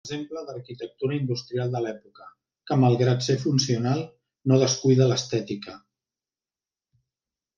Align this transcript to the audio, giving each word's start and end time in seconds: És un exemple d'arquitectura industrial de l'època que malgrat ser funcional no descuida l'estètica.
És 0.05 0.09
un 0.09 0.13
exemple 0.13 0.41
d'arquitectura 0.45 1.17
industrial 1.17 1.75
de 1.75 1.81
l'època 1.85 2.25
que 2.71 2.77
malgrat 2.83 3.21
ser 3.27 3.35
funcional 3.43 4.01
no 4.53 4.59
descuida 4.65 5.09
l'estètica. 5.11 5.75